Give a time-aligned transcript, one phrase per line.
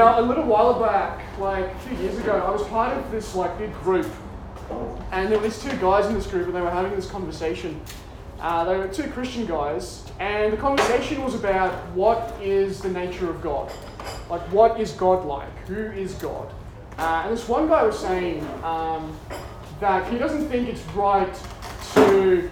[0.00, 3.34] Now, a little while back, like a few years ago, I was part of this
[3.34, 4.06] like big group,
[5.12, 7.78] and there were these two guys in this group, and they were having this conversation.
[8.40, 13.28] Uh, they were two Christian guys, and the conversation was about what is the nature
[13.28, 13.70] of God,
[14.30, 16.50] like what is God like, who is God.
[16.96, 19.14] Uh, and this one guy was saying um,
[19.80, 21.38] that he doesn't think it's right
[21.92, 22.50] to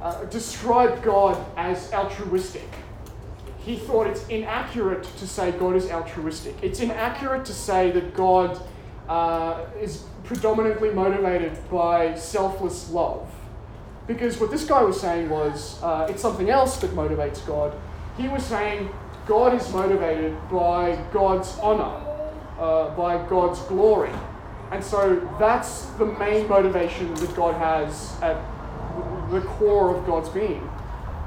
[0.00, 2.70] uh, describe God as altruistic
[3.64, 6.54] he thought it's inaccurate to say God is altruistic.
[6.60, 8.60] It's inaccurate to say that God
[9.08, 13.30] uh, is predominantly motivated by selfless love.
[14.06, 17.72] Because what this guy was saying was uh, it's something else that motivates God.
[18.18, 18.90] He was saying
[19.26, 22.04] God is motivated by God's honor,
[22.58, 24.12] uh, by God's glory.
[24.72, 28.36] And so that's the main motivation that God has at
[29.30, 30.68] the core of God's being.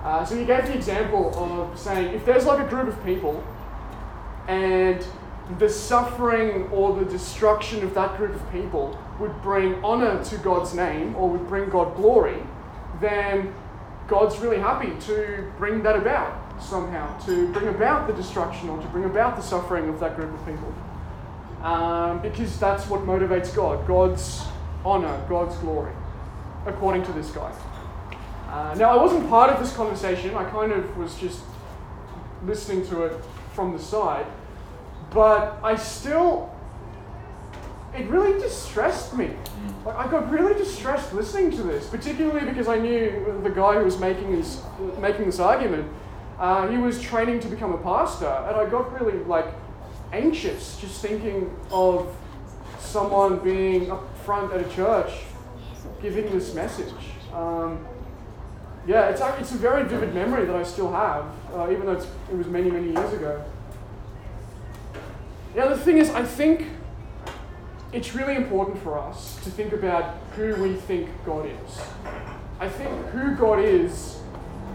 [0.07, 3.43] Uh, so he gave the example of saying if there's like a group of people
[4.47, 5.05] and
[5.59, 10.73] the suffering or the destruction of that group of people would bring honor to God's
[10.73, 12.41] name or would bring God glory,
[13.01, 13.53] then
[14.07, 18.87] God's really happy to bring that about somehow, to bring about the destruction or to
[18.87, 20.73] bring about the suffering of that group of people.
[21.63, 24.45] Um, because that's what motivates God God's
[24.85, 25.91] honor, God's glory,
[26.65, 27.51] according to this guy.
[28.49, 31.41] Uh, now, I wasn't part of this conversation, I kind of was just
[32.45, 33.21] listening to it
[33.53, 34.25] from the side,
[35.11, 36.53] but I still,
[37.93, 39.31] it really distressed me.
[39.85, 43.83] Like, I got really distressed listening to this, particularly because I knew the guy who
[43.83, 44.61] was making this,
[44.99, 45.91] making this argument.
[46.39, 49.47] Uh, he was training to become a pastor, and I got really like
[50.13, 52.15] anxious just thinking of
[52.79, 55.11] someone being up front at a church
[56.01, 56.93] giving this message.
[57.33, 57.85] Um,
[58.87, 61.99] yeah, it's, it's a very vivid memory that I still have, uh, even though
[62.31, 63.43] it was many, many years ago.
[65.53, 66.67] Yeah, the thing is, I think
[67.91, 71.81] it's really important for us to think about who we think God is.
[72.59, 74.19] I think who God is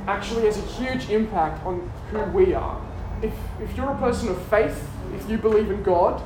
[0.06, 2.80] actually has a huge impact on who we are.
[3.22, 6.20] If, if you're a person of faith, if you believe in God,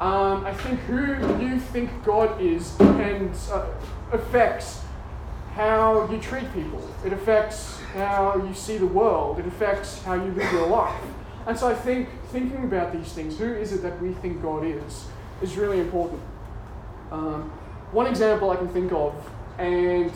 [0.00, 3.66] um, I think who you think God is depends, uh,
[4.12, 4.82] affects
[5.58, 6.80] how you treat people.
[7.04, 9.40] It affects how you see the world.
[9.40, 11.02] It affects how you live your life.
[11.48, 14.64] And so I think thinking about these things, who is it that we think God
[14.64, 15.06] is,
[15.42, 16.22] is really important.
[17.10, 17.50] Um,
[17.90, 19.12] one example I can think of,
[19.58, 20.12] and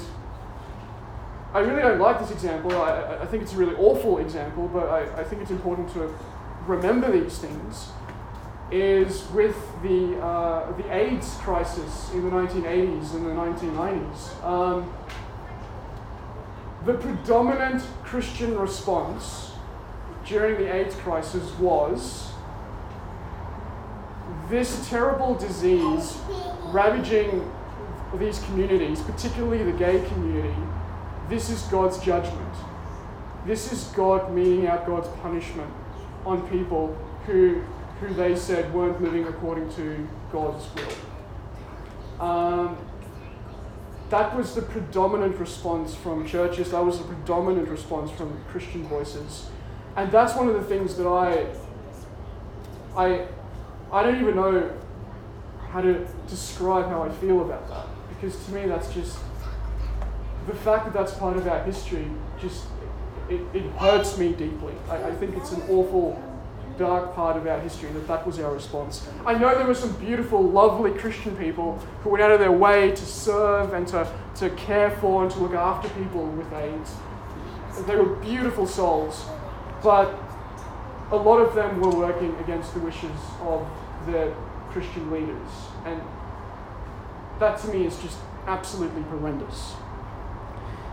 [1.52, 2.81] I really don't like this example.
[2.81, 6.14] I, I think it's a really awful example, but I, I think it's important to
[6.69, 7.88] remember these things.
[8.70, 14.42] Is with the uh, the AIDS crisis in the 1980s and the 1990s.
[14.42, 14.91] Um,
[16.84, 19.53] the predominant Christian response
[20.26, 22.32] during the AIDS crisis was
[24.48, 26.16] this terrible disease
[26.66, 27.50] ravaging
[28.19, 30.54] these communities, particularly the gay community,
[31.28, 32.54] this is God's judgment.
[33.47, 35.72] This is God meeting out God's punishment
[36.26, 37.62] on people who,
[38.00, 42.25] who they said weren't living according to God's will.
[42.25, 42.76] Um,
[44.12, 49.46] that was the predominant response from churches, that was the predominant response from Christian voices.
[49.96, 51.46] And that's one of the things that I,
[52.94, 53.26] I,
[53.90, 54.70] I don't even know
[55.70, 57.86] how to describe how I feel about that.
[58.10, 59.18] Because to me, that's just,
[60.46, 62.06] the fact that that's part of our history
[62.38, 62.66] just,
[63.30, 64.74] it, it hurts me deeply.
[64.90, 66.22] I, I think it's an awful
[66.78, 69.06] dark part of our history and that that was our response.
[69.26, 72.90] I know there were some beautiful, lovely Christian people who went out of their way
[72.90, 76.94] to serve and to, to care for and to look after people with AIDS.
[77.86, 79.24] They were beautiful souls,
[79.82, 80.18] but
[81.10, 83.10] a lot of them were working against the wishes
[83.42, 83.66] of
[84.06, 84.34] their
[84.70, 85.48] Christian leaders.
[85.84, 86.00] And
[87.38, 89.74] that to me is just absolutely horrendous.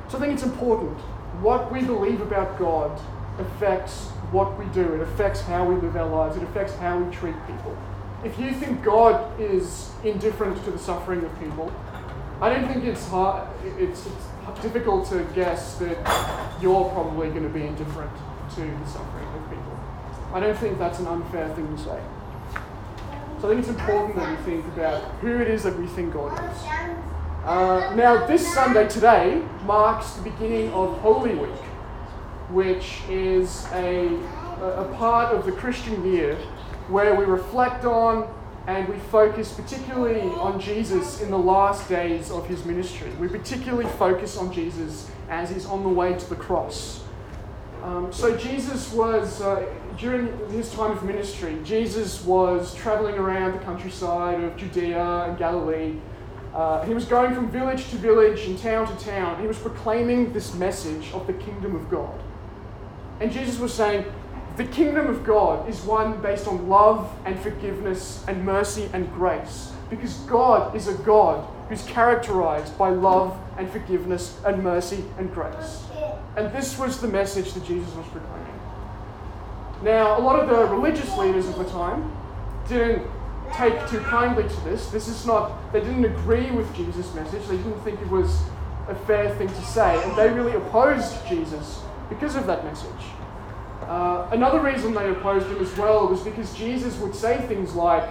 [0.09, 0.97] So I think it's important.
[1.41, 2.99] What we believe about God
[3.39, 7.15] affects what we do, it affects how we live our lives, it affects how we
[7.15, 7.75] treat people.
[8.23, 11.71] If you think God is indifferent to the suffering of people,
[12.41, 15.97] I don't think it's hard, it's, it's difficult to guess that
[16.61, 18.11] you're probably going to be indifferent
[18.55, 19.79] to the suffering of people.
[20.33, 22.01] I don't think that's an unfair thing to say.
[23.41, 26.13] So I think it's important that we think about who it is that we think
[26.13, 26.63] God is.
[27.45, 31.49] Uh, now, this Sunday today marks the beginning of Holy Week
[32.51, 34.07] which is a,
[34.61, 36.35] a part of the Christian year
[36.87, 38.27] where we reflect on
[38.67, 43.09] and we focus particularly on Jesus in the last days of his ministry.
[43.19, 47.03] We particularly focus on Jesus as he's on the way to the cross.
[47.83, 49.65] Um, so Jesus was uh,
[49.97, 55.95] during his time of ministry, Jesus was traveling around the countryside of Judea and Galilee.
[56.53, 59.39] Uh, he was going from village to village and town to town.
[59.39, 62.21] He was proclaiming this message of the kingdom of God.
[63.19, 64.05] And Jesus was saying,
[64.59, 69.71] the kingdom of God is one based on love and forgiveness and mercy and grace.
[69.89, 75.85] Because God is a God who's characterized by love and forgiveness and mercy and grace.
[76.35, 78.59] And this was the message that Jesus was proclaiming.
[79.81, 82.11] Now, a lot of the religious leaders of the time
[82.67, 83.07] didn't
[83.53, 84.89] take too kindly to this.
[84.89, 87.47] This is not, they didn't agree with Jesus' message.
[87.47, 88.41] They didn't think it was
[88.89, 90.03] a fair thing to say.
[90.03, 93.05] And they really opposed Jesus because of that message.
[93.81, 98.09] Uh, another reason they opposed him as well was because Jesus would say things like,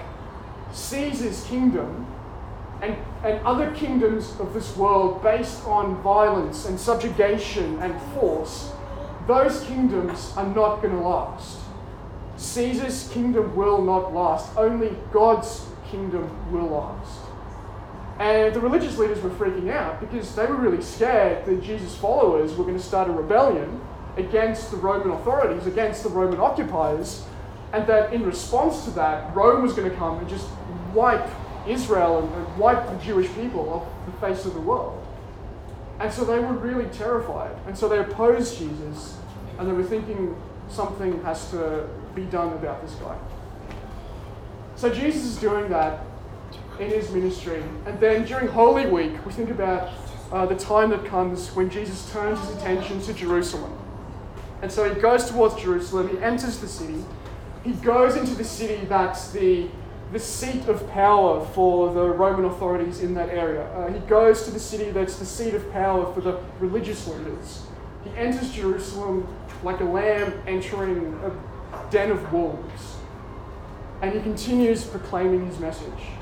[0.73, 2.07] Caesar's kingdom
[2.83, 8.73] and, and other kingdoms of this world based on violence and subjugation and force,
[9.27, 11.59] those kingdoms are not going to last.
[12.37, 14.57] Caesar's kingdom will not last.
[14.57, 17.28] Only God's kingdom will last.
[18.19, 22.57] And the religious leaders were freaking out because they were really scared that Jesus' followers
[22.57, 23.81] were going to start a rebellion
[24.17, 27.25] against the Roman authorities, against the Roman occupiers,
[27.73, 30.49] and that in response to that, Rome was going to come and just
[30.93, 31.29] wipe
[31.69, 35.05] Israel and, wipe the Jewish people off the face of the world.
[36.01, 37.55] And so they were really terrified.
[37.67, 39.19] And so they opposed Jesus,
[39.59, 40.37] and they were thinking
[40.69, 43.17] something has to be done about this guy.
[44.77, 46.01] So Jesus is doing that
[46.81, 47.63] in his ministry.
[47.87, 49.91] And then during Holy Week, we think about
[50.33, 53.77] uh, the time that comes when Jesus turns his attention to Jerusalem.
[54.63, 57.05] And so he goes towards Jerusalem, he enters the city,
[57.65, 59.69] he goes into the city that's the,
[60.13, 63.67] the seat of power for the Roman authorities in that area.
[63.75, 67.63] Uh, he goes to the city that's the seat of power for the religious leaders.
[68.05, 69.27] He enters Jerusalem
[69.63, 72.97] like a lamb entering a den of wolves.
[74.01, 76.18] And he continues proclaiming his message.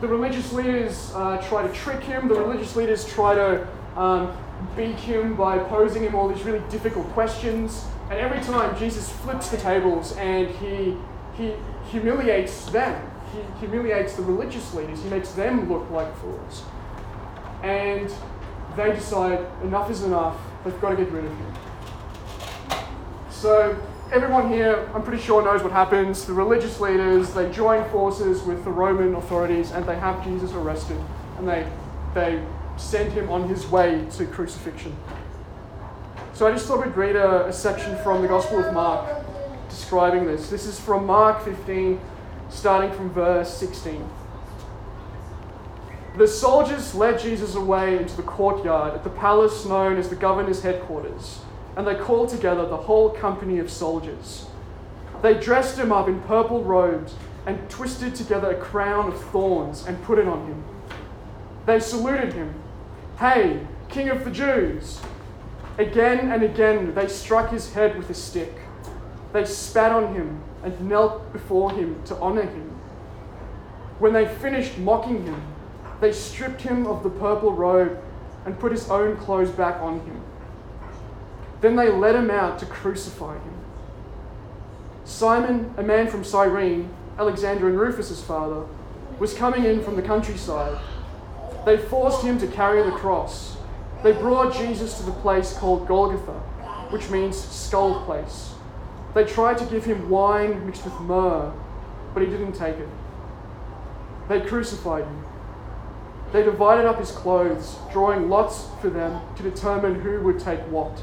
[0.00, 3.66] The religious leaders uh, try to trick him, the religious leaders try to
[3.96, 4.36] um,
[4.76, 7.84] beat him by posing him all these really difficult questions.
[8.10, 10.96] And every time Jesus flips the tables and he,
[11.36, 11.54] he
[11.90, 16.62] humiliates them, he humiliates the religious leaders, he makes them look like fools.
[17.62, 18.12] And
[18.76, 21.54] they decide enough is enough, they've got to get rid of him.
[23.30, 23.76] So
[24.10, 26.24] everyone here, I'm pretty sure, knows what happens.
[26.24, 30.98] The religious leaders, they join forces with the Roman authorities and they have Jesus arrested
[31.36, 31.70] and they,
[32.14, 32.42] they
[32.76, 34.96] send him on his way to crucifixion.
[36.32, 39.24] So I just thought we'd read a, a section from the Gospel of Mark
[39.68, 40.48] describing this.
[40.48, 42.00] This is from Mark 15,
[42.48, 44.08] starting from verse 16.
[46.16, 50.62] The soldiers led Jesus away into the courtyard at the palace known as the governor's
[50.62, 51.40] headquarters,
[51.78, 54.46] and they called together the whole company of soldiers.
[55.22, 57.14] They dressed him up in purple robes
[57.46, 60.64] and twisted together a crown of thorns and put it on him.
[61.66, 62.52] They saluted him
[63.20, 65.00] Hey, King of the Jews!
[65.78, 68.54] Again and again they struck his head with a stick.
[69.32, 72.70] They spat on him and knelt before him to honor him.
[74.00, 75.40] When they finished mocking him,
[76.00, 78.02] they stripped him of the purple robe
[78.44, 80.20] and put his own clothes back on him.
[81.60, 83.54] Then they led him out to crucify him.
[85.04, 88.66] Simon, a man from Cyrene, Alexander and Rufus's father,
[89.18, 90.78] was coming in from the countryside
[91.68, 93.58] they forced him to carry the cross.
[94.02, 96.40] They brought Jesus to the place called Golgotha,
[96.90, 98.54] which means skull place.
[99.14, 101.52] They tried to give him wine mixed with myrrh,
[102.14, 102.88] but he didn't take it.
[104.30, 105.24] They crucified him.
[106.32, 111.02] They divided up his clothes, drawing lots for them to determine who would take what.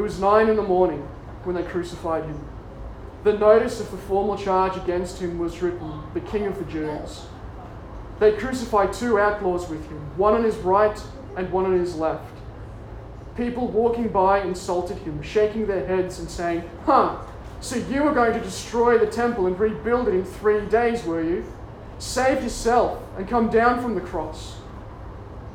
[0.00, 1.06] It was nine in the morning
[1.44, 2.42] when they crucified him.
[3.22, 7.26] The notice of the formal charge against him was written, the King of the Jews.
[8.18, 10.98] They crucified two outlaws with him, one on his right
[11.36, 12.32] and one on his left.
[13.36, 17.18] People walking by insulted him, shaking their heads and saying, Huh,
[17.60, 21.22] so you were going to destroy the temple and rebuild it in three days, were
[21.22, 21.44] you?
[21.98, 24.59] Save yourself and come down from the cross.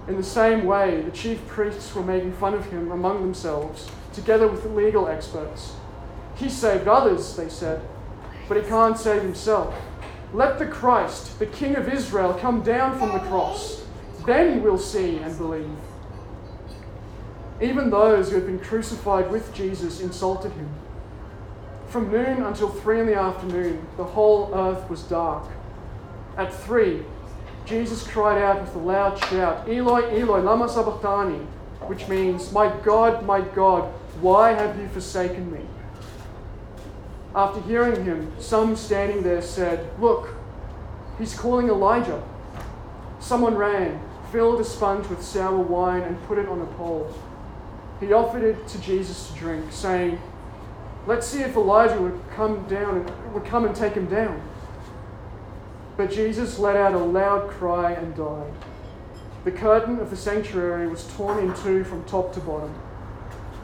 [0.07, 4.47] In the same way, the chief priests were making fun of him among themselves, together
[4.47, 5.73] with the legal experts.
[6.35, 7.81] He saved others, they said,
[8.47, 9.73] but he can't save himself.
[10.33, 13.83] Let the Christ, the King of Israel, come down from the cross.
[14.25, 15.69] Then we'll see and believe.
[17.61, 20.69] Even those who had been crucified with Jesus insulted him.
[21.87, 25.45] From noon until three in the afternoon, the whole earth was dark.
[26.37, 27.05] At three,
[27.65, 31.39] Jesus cried out with a loud shout, Eloi, Eloi, lama sabachthani,
[31.81, 33.91] which means, My God, my God,
[34.21, 35.61] why have you forsaken me?
[37.33, 40.29] After hearing him, some standing there said, Look,
[41.17, 42.23] he's calling Elijah.
[43.19, 43.99] Someone ran,
[44.31, 47.11] filled a sponge with sour wine, and put it on a pole.
[47.99, 50.21] He offered it to Jesus to drink, saying,
[51.07, 54.41] Let's see if Elijah would come down and would come and take him down.
[55.97, 58.53] But Jesus let out a loud cry and died.
[59.45, 62.73] The curtain of the sanctuary was torn in two from top to bottom.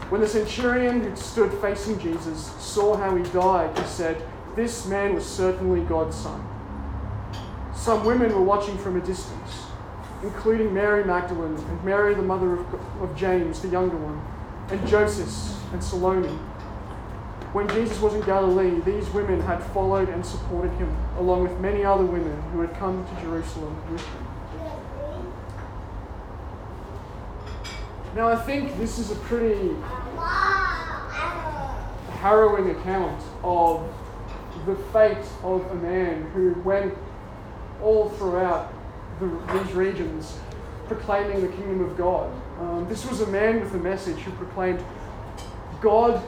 [0.09, 4.21] When the centurion who stood facing Jesus saw how he died, he said,
[4.55, 6.47] This man was certainly God's son.
[7.73, 9.63] Some women were watching from a distance,
[10.21, 14.21] including Mary Magdalene and Mary, the mother of, of James, the younger one,
[14.69, 16.37] and Joseph and Salome.
[17.53, 21.83] When Jesus was in Galilee, these women had followed and supported him, along with many
[21.83, 24.27] other women who had come to Jerusalem with him.
[28.15, 29.75] Now, I think this is a pretty
[32.21, 33.85] harrowing account of
[34.65, 36.93] the fate of a man who went
[37.81, 38.73] all throughout
[39.19, 40.37] the, these regions
[40.87, 42.31] proclaiming the kingdom of God.
[42.59, 44.83] Um, this was a man with a message who proclaimed
[45.81, 46.21] God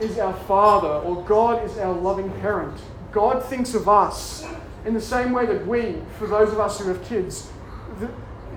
[0.00, 2.78] is our Father, or God is our loving parent.
[3.12, 4.44] God thinks of us
[4.84, 7.50] in the same way that we, for those of us who have kids,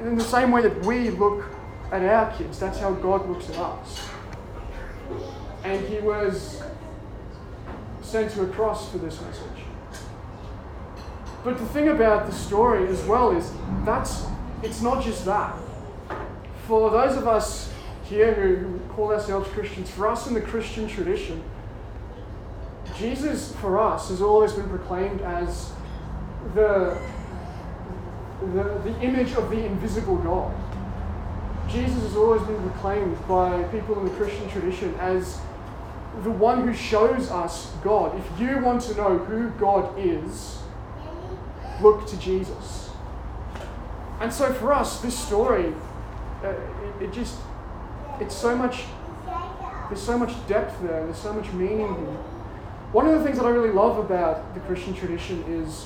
[0.01, 1.45] in the same way that we look
[1.91, 4.09] at our kids, that's how God looks at us.
[5.63, 6.61] And he was
[8.01, 9.63] sent to a cross for this message.
[11.43, 13.51] But the thing about the story as well is
[13.85, 14.25] that's
[14.63, 15.55] it's not just that.
[16.65, 17.71] For those of us
[18.03, 21.43] here who call ourselves Christians, for us in the Christian tradition,
[22.97, 25.71] Jesus for us has always been proclaimed as
[26.55, 26.99] the,
[28.41, 30.51] the, the image of the invisible God.
[31.69, 35.39] Jesus has always been proclaimed by people in the Christian tradition as
[36.23, 38.19] the one who shows us God.
[38.19, 40.57] If you want to know who God is,
[41.83, 42.89] look to Jesus.
[44.21, 45.71] And so for us, this story,
[46.43, 47.37] uh, it, it just
[48.19, 48.83] it's so much,
[49.89, 52.17] there's so much depth there, there's so much meaning here.
[52.91, 55.85] One of the things that I really love about the Christian tradition is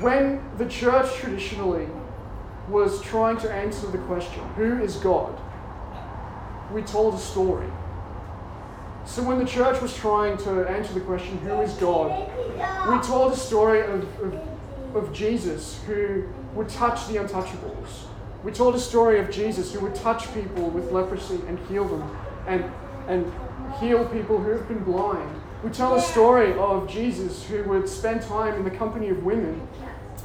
[0.00, 1.86] when the church traditionally
[2.68, 5.38] was trying to answer the question, who is God?
[6.72, 7.68] We told a story.
[9.04, 12.30] So when the church was trying to answer the question, who is God?
[12.88, 18.06] We told a story of, of, of Jesus who would touch the untouchables,
[18.44, 22.16] we told a story of Jesus who would touch people with leprosy and heal them
[22.46, 22.64] and,
[23.06, 23.32] and
[23.78, 25.40] heal people who have been blind.
[25.62, 29.66] We tell a story of Jesus who would spend time in the company of women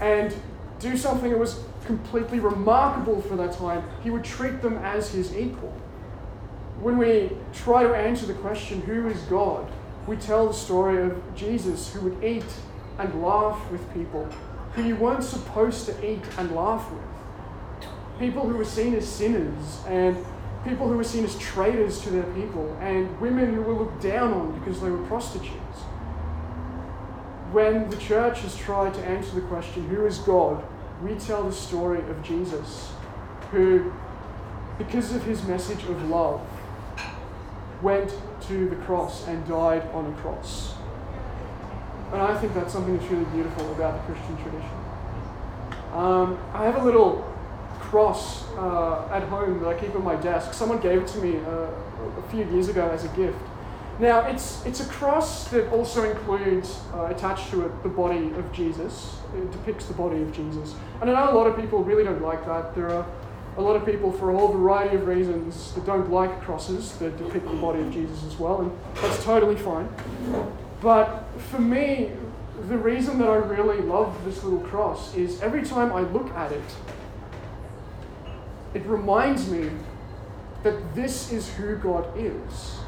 [0.02, 0.36] and
[0.80, 3.84] do something that was completely remarkable for that time.
[4.04, 5.74] He would treat them as his equal.
[6.82, 9.72] When we try to answer the question, who is God?
[10.08, 12.46] We tell the story of Jesus who would eat
[12.98, 14.28] and laugh with people
[14.74, 17.17] who you weren't supposed to eat and laugh with
[18.20, 20.18] people who were seen as sinners and
[20.64, 24.34] people who were seen as traitors to their people and women who were looked down
[24.34, 25.80] on because they were prostitutes.
[27.52, 30.64] When the church has tried to answer the question, who is God,
[31.02, 32.92] we tell the story of Jesus,
[33.52, 33.94] who,
[34.78, 36.42] because of his message of love,
[37.82, 40.74] went to the cross and died on a cross.
[42.12, 44.70] And I think that's something that's really beautiful about the Christian tradition.
[45.94, 47.37] Um, I have a little
[47.90, 50.54] cross uh, at home that I keep on my desk.
[50.54, 51.70] Someone gave it to me uh,
[52.20, 53.40] a few years ago as a gift.
[54.00, 58.52] Now, it's, it's a cross that also includes uh, attached to it the body of
[58.52, 59.18] Jesus.
[59.36, 60.76] It depicts the body of Jesus.
[61.02, 62.76] And I know a lot of people really don't like that.
[62.76, 63.06] There are
[63.58, 67.18] a lot of people, for a whole variety of reasons, that don't like crosses that
[67.18, 69.90] depict the body of Jesus as well, and that's totally fine.
[70.80, 72.12] But for me,
[72.70, 76.52] the reason that I really love this little cross is every time I look at
[76.52, 76.62] it,
[78.74, 79.70] it reminds me
[80.64, 82.80] that this is who God is.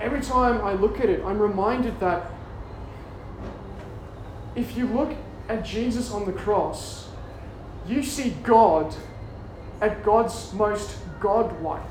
[0.00, 2.30] Every time I look at it, I'm reminded that
[4.56, 5.14] if you look
[5.48, 7.08] at Jesus on the cross,
[7.86, 8.94] you see God
[9.80, 11.82] at God's most godlike.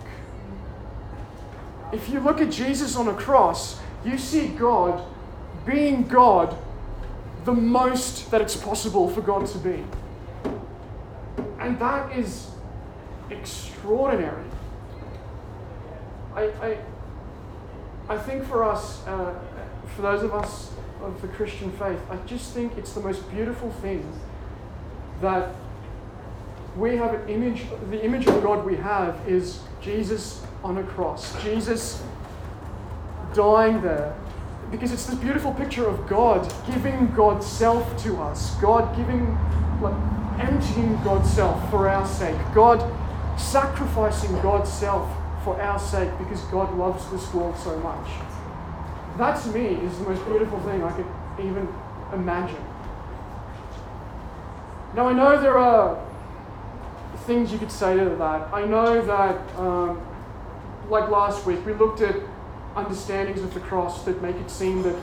[1.91, 5.03] If you look at Jesus on a cross, you see God
[5.65, 6.57] being God
[7.45, 9.83] the most that it's possible for God to be.
[11.61, 12.49] And that is
[13.29, 14.43] extraordinary.
[16.35, 16.77] I, I,
[18.09, 19.33] I think for us, uh,
[19.95, 23.71] for those of us of the Christian faith, I just think it's the most beautiful
[23.73, 24.11] thing
[25.21, 25.55] that
[26.75, 31.41] we have an image, the image of God we have is Jesus on a cross.
[31.43, 32.01] Jesus
[33.33, 34.15] dying there
[34.71, 39.37] because it's this beautiful picture of God giving God's self to us, God giving,
[39.81, 39.95] like,
[40.39, 42.79] emptying God's self for our sake, God
[43.37, 45.09] sacrificing God's self
[45.43, 48.07] for our sake because God loves this world so much.
[49.17, 51.07] That to me is the most beautiful thing I could
[51.39, 51.67] even
[52.13, 52.63] imagine.
[54.95, 56.01] Now, I know there are
[57.25, 58.53] things you could say to that.
[58.53, 60.01] I know that, um,
[60.89, 62.15] like last week, we looked at
[62.75, 64.95] understandings of the cross that make it seem that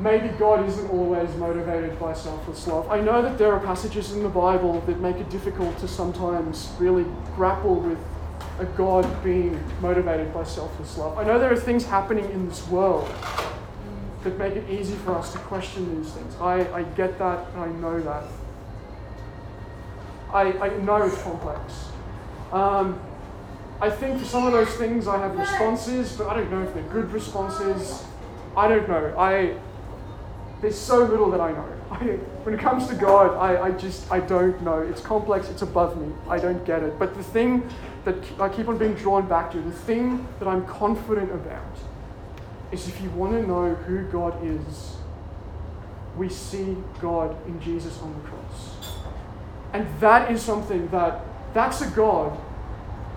[0.00, 2.90] maybe God isn't always motivated by selfless love.
[2.90, 6.70] I know that there are passages in the Bible that make it difficult to sometimes
[6.78, 7.04] really
[7.36, 7.98] grapple with
[8.58, 11.18] a God being motivated by selfless love.
[11.18, 13.08] I know there are things happening in this world
[14.22, 16.34] that make it easy for us to question these things.
[16.40, 18.24] I, I get that and I know that.
[20.32, 21.86] I, I know it's complex.
[22.52, 23.00] Um,
[23.80, 26.74] I think for some of those things I have responses, but I don't know if
[26.74, 28.04] they're good responses.
[28.56, 29.14] I don't know.
[29.18, 29.56] I
[30.60, 31.76] there's so little that I know.
[31.90, 32.04] I,
[32.44, 34.80] when it comes to God, I, I just I don't know.
[34.80, 35.48] It's complex.
[35.48, 36.12] It's above me.
[36.28, 36.98] I don't get it.
[36.98, 37.68] But the thing
[38.04, 41.76] that I keep on being drawn back to, the thing that I'm confident about,
[42.72, 44.96] is if you want to know who God is,
[46.16, 48.96] we see God in Jesus on the cross.
[49.72, 51.22] And that is something that
[51.54, 52.38] that's a God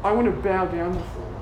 [0.03, 1.33] I want to bow down before.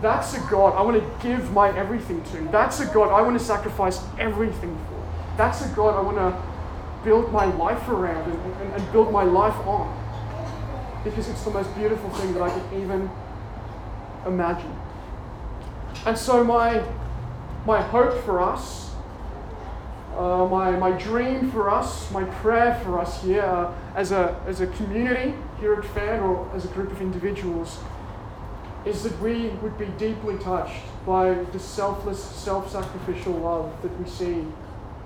[0.00, 2.42] That's a God I want to give my everything to.
[2.50, 4.91] That's a God I want to sacrifice everything for.
[5.36, 6.42] That's a God I want to
[7.04, 9.98] build my life around and, and, and build my life on.
[11.04, 13.10] Because it's the most beautiful thing that I can even
[14.26, 14.76] imagine.
[16.06, 16.82] And so, my,
[17.66, 18.90] my hope for us,
[20.16, 24.60] uh, my, my dream for us, my prayer for us here uh, as, a, as
[24.60, 27.78] a community here at Fan or as a group of individuals
[28.84, 34.08] is that we would be deeply touched by the selfless, self sacrificial love that we
[34.08, 34.44] see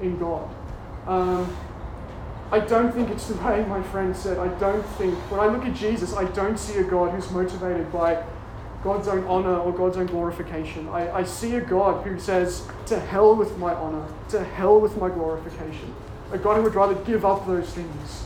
[0.01, 0.49] in God.
[1.07, 1.57] Um,
[2.51, 4.39] I don't think it's the way my friend said.
[4.39, 7.93] I don't think, when I look at Jesus, I don't see a God who's motivated
[7.93, 8.23] by
[8.85, 10.89] God's own honor or God's own glorification.
[10.89, 14.97] I, I see a God who says, To hell with my honor, to hell with
[14.97, 15.93] my glorification.
[16.31, 18.25] A God who would rather give up those things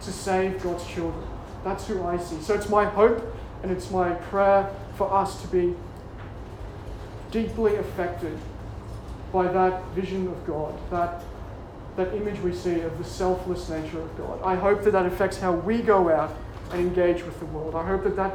[0.00, 1.26] to save God's children.
[1.64, 2.40] That's who I see.
[2.40, 3.22] So it's my hope
[3.62, 5.74] and it's my prayer for us to be
[7.30, 8.38] deeply affected
[9.32, 11.22] by that vision of God, that,
[11.96, 14.40] that image we see of the selfless nature of God.
[14.42, 16.34] I hope that that affects how we go out
[16.72, 17.74] and engage with the world.
[17.74, 18.34] I hope that that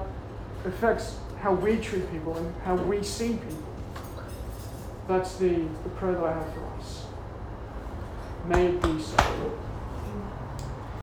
[0.65, 3.63] affects how we treat people and how we see people.
[5.07, 7.05] That's the, the prayer that I have for us.
[8.47, 9.59] May it be so.